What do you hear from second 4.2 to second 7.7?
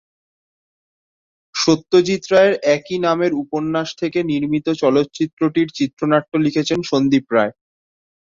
নির্মিত চলচ্চিত্রটির চিত্রনাট্য লিখেছেন সন্দীপ রায়।